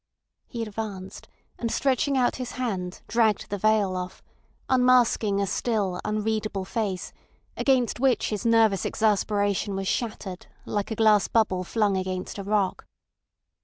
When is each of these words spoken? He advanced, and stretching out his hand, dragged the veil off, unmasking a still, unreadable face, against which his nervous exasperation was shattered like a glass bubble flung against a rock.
He 0.47 0.63
advanced, 0.63 1.27
and 1.59 1.71
stretching 1.71 2.17
out 2.17 2.37
his 2.37 2.53
hand, 2.53 3.01
dragged 3.07 3.51
the 3.51 3.57
veil 3.59 3.95
off, 3.95 4.23
unmasking 4.67 5.39
a 5.39 5.45
still, 5.45 6.01
unreadable 6.03 6.65
face, 6.65 7.13
against 7.55 7.99
which 7.99 8.29
his 8.31 8.43
nervous 8.43 8.83
exasperation 8.83 9.75
was 9.75 9.87
shattered 9.87 10.47
like 10.65 10.89
a 10.89 10.95
glass 10.95 11.27
bubble 11.27 11.63
flung 11.63 11.97
against 11.97 12.39
a 12.39 12.43
rock. 12.43 12.87